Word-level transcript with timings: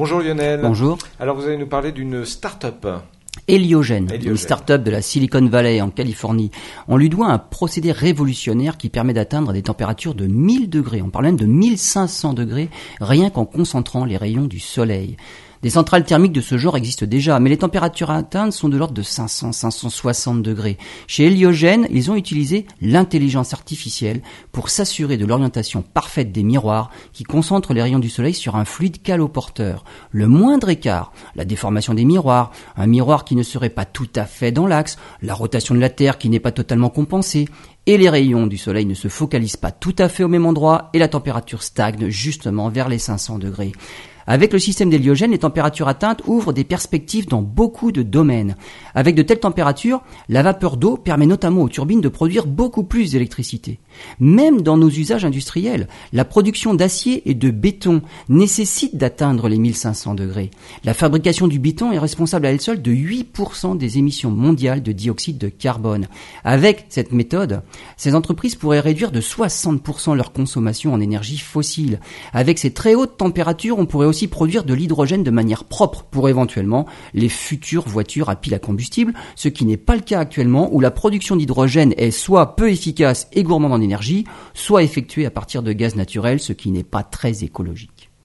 Bonjour 0.00 0.20
Lionel. 0.20 0.62
Bonjour. 0.62 0.96
Alors 1.18 1.36
vous 1.36 1.44
allez 1.44 1.58
nous 1.58 1.66
parler 1.66 1.92
d'une 1.92 2.24
start-up. 2.24 2.86
Heliogène. 3.46 4.08
une 4.24 4.38
start-up 4.38 4.82
de 4.82 4.90
la 4.90 5.02
Silicon 5.02 5.46
Valley 5.46 5.82
en 5.82 5.90
Californie. 5.90 6.50
On 6.88 6.96
lui 6.96 7.10
doit 7.10 7.26
un 7.26 7.36
procédé 7.36 7.92
révolutionnaire 7.92 8.78
qui 8.78 8.88
permet 8.88 9.12
d'atteindre 9.12 9.52
des 9.52 9.60
températures 9.60 10.14
de 10.14 10.26
1000 10.26 10.70
degrés. 10.70 11.02
On 11.02 11.10
parle 11.10 11.26
même 11.26 11.36
de 11.36 11.44
1500 11.44 12.32
degrés 12.32 12.70
rien 13.02 13.28
qu'en 13.28 13.44
concentrant 13.44 14.06
les 14.06 14.16
rayons 14.16 14.46
du 14.46 14.58
soleil. 14.58 15.18
Des 15.62 15.68
centrales 15.68 16.04
thermiques 16.04 16.32
de 16.32 16.40
ce 16.40 16.56
genre 16.56 16.78
existent 16.78 17.04
déjà, 17.04 17.38
mais 17.38 17.50
les 17.50 17.58
températures 17.58 18.10
atteintes 18.10 18.54
sont 18.54 18.70
de 18.70 18.78
l'ordre 18.78 18.94
de 18.94 19.02
500-560 19.02 20.40
degrés. 20.40 20.78
Chez 21.06 21.26
Heliogène, 21.26 21.86
ils 21.90 22.10
ont 22.10 22.14
utilisé 22.14 22.66
l'intelligence 22.80 23.52
artificielle 23.52 24.22
pour 24.52 24.70
s'assurer 24.70 25.18
de 25.18 25.26
l'orientation 25.26 25.82
parfaite 25.82 26.32
des 26.32 26.44
miroirs 26.44 26.90
qui 27.12 27.24
concentrent 27.24 27.74
les 27.74 27.82
rayons 27.82 27.98
du 27.98 28.08
soleil 28.08 28.32
sur 28.32 28.56
un 28.56 28.64
fluide 28.64 29.02
caloporteur. 29.02 29.84
Le 30.12 30.28
moindre 30.28 30.70
écart, 30.70 31.12
la 31.36 31.44
déformation 31.44 31.92
des 31.92 32.06
miroirs, 32.06 32.52
un 32.76 32.86
miroir 32.86 33.26
qui 33.26 33.36
ne 33.36 33.42
serait 33.42 33.68
pas 33.68 33.84
tout 33.84 34.08
à 34.16 34.24
fait 34.24 34.52
dans 34.52 34.66
l'axe, 34.66 34.96
la 35.20 35.34
rotation 35.34 35.74
de 35.74 35.80
la 35.80 35.90
Terre 35.90 36.16
qui 36.16 36.30
n'est 36.30 36.40
pas 36.40 36.52
totalement 36.52 36.88
compensée, 36.88 37.46
et 37.84 37.98
les 37.98 38.08
rayons 38.08 38.46
du 38.46 38.56
soleil 38.56 38.86
ne 38.86 38.94
se 38.94 39.08
focalisent 39.08 39.56
pas 39.56 39.72
tout 39.72 39.96
à 39.98 40.08
fait 40.08 40.24
au 40.24 40.28
même 40.28 40.46
endroit 40.46 40.88
et 40.94 40.98
la 40.98 41.08
température 41.08 41.62
stagne 41.62 42.08
justement 42.08 42.70
vers 42.70 42.88
les 42.88 42.98
500 42.98 43.38
degrés. 43.38 43.72
Avec 44.30 44.52
le 44.52 44.60
système 44.60 44.90
d'héliogène, 44.90 45.32
les 45.32 45.38
températures 45.38 45.88
atteintes 45.88 46.22
ouvrent 46.24 46.52
des 46.52 46.62
perspectives 46.62 47.26
dans 47.26 47.42
beaucoup 47.42 47.90
de 47.90 48.04
domaines. 48.04 48.54
Avec 48.94 49.16
de 49.16 49.22
telles 49.22 49.40
températures, 49.40 50.02
la 50.28 50.44
vapeur 50.44 50.76
d'eau 50.76 50.96
permet 50.96 51.26
notamment 51.26 51.62
aux 51.62 51.68
turbines 51.68 52.00
de 52.00 52.08
produire 52.08 52.46
beaucoup 52.46 52.84
plus 52.84 53.10
d'électricité. 53.10 53.80
Même 54.20 54.62
dans 54.62 54.76
nos 54.76 54.88
usages 54.88 55.24
industriels, 55.24 55.88
la 56.12 56.24
production 56.24 56.74
d'acier 56.74 57.28
et 57.28 57.34
de 57.34 57.50
béton 57.50 58.02
nécessite 58.28 58.96
d'atteindre 58.96 59.48
les 59.48 59.58
1500 59.58 60.14
degrés. 60.14 60.52
La 60.84 60.94
fabrication 60.94 61.48
du 61.48 61.58
béton 61.58 61.90
est 61.90 61.98
responsable 61.98 62.46
à 62.46 62.50
elle 62.50 62.60
seule 62.60 62.82
de 62.82 62.92
8% 62.92 63.76
des 63.76 63.98
émissions 63.98 64.30
mondiales 64.30 64.84
de 64.84 64.92
dioxyde 64.92 65.38
de 65.38 65.48
carbone. 65.48 66.06
Avec 66.44 66.86
cette 66.88 67.10
méthode, 67.10 67.62
ces 67.96 68.14
entreprises 68.14 68.54
pourraient 68.54 68.78
réduire 68.78 69.10
de 69.10 69.20
60% 69.20 70.14
leur 70.14 70.32
consommation 70.32 70.92
en 70.92 71.00
énergie 71.00 71.38
fossile. 71.38 71.98
Avec 72.32 72.60
ces 72.60 72.72
très 72.72 72.94
hautes 72.94 73.16
températures, 73.16 73.80
on 73.80 73.86
pourrait 73.86 74.06
aussi 74.20 74.28
produire 74.28 74.64
de 74.64 74.74
l'hydrogène 74.74 75.22
de 75.22 75.30
manière 75.30 75.64
propre 75.64 76.02
pour 76.02 76.28
éventuellement 76.28 76.84
les 77.14 77.30
futures 77.30 77.88
voitures 77.88 78.28
à 78.28 78.36
pile 78.36 78.52
à 78.52 78.58
combustible, 78.58 79.14
ce 79.34 79.48
qui 79.48 79.64
n'est 79.64 79.78
pas 79.78 79.96
le 79.96 80.02
cas 80.02 80.20
actuellement 80.20 80.68
où 80.74 80.80
la 80.80 80.90
production 80.90 81.36
d'hydrogène 81.36 81.94
est 81.96 82.10
soit 82.10 82.54
peu 82.54 82.70
efficace 82.70 83.28
et 83.32 83.42
gourmande 83.42 83.72
en 83.72 83.80
énergie, 83.80 84.26
soit 84.52 84.82
effectuée 84.82 85.24
à 85.24 85.30
partir 85.30 85.62
de 85.62 85.72
gaz 85.72 85.96
naturel, 85.96 86.38
ce 86.38 86.52
qui 86.52 86.70
n'est 86.70 86.84
pas 86.84 87.02
très 87.02 87.44
écologique. 87.44 88.09